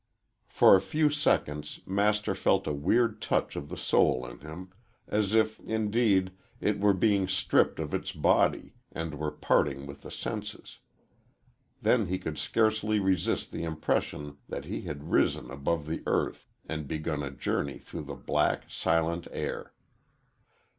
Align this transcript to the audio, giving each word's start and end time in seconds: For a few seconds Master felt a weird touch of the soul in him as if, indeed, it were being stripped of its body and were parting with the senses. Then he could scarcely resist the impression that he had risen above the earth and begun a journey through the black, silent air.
For 0.47 0.75
a 0.75 0.81
few 0.81 1.11
seconds 1.11 1.81
Master 1.85 2.33
felt 2.33 2.65
a 2.65 2.73
weird 2.73 3.21
touch 3.21 3.55
of 3.55 3.69
the 3.69 3.77
soul 3.77 4.25
in 4.25 4.39
him 4.39 4.71
as 5.07 5.35
if, 5.35 5.59
indeed, 5.59 6.31
it 6.59 6.79
were 6.79 6.95
being 6.95 7.27
stripped 7.27 7.77
of 7.77 7.93
its 7.93 8.11
body 8.11 8.73
and 8.91 9.13
were 9.13 9.29
parting 9.29 9.85
with 9.85 10.01
the 10.01 10.09
senses. 10.09 10.79
Then 11.83 12.07
he 12.07 12.17
could 12.17 12.39
scarcely 12.39 12.99
resist 12.99 13.51
the 13.51 13.63
impression 13.63 14.37
that 14.49 14.65
he 14.65 14.81
had 14.81 15.11
risen 15.11 15.51
above 15.51 15.85
the 15.85 16.01
earth 16.07 16.47
and 16.67 16.87
begun 16.87 17.21
a 17.21 17.29
journey 17.29 17.77
through 17.77 18.05
the 18.05 18.15
black, 18.15 18.63
silent 18.71 19.27
air. 19.31 19.71